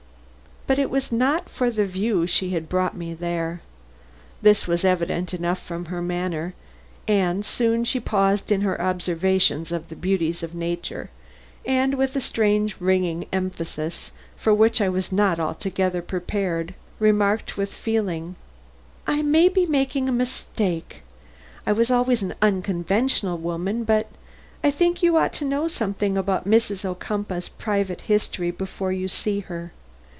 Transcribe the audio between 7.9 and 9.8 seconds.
paused in her observations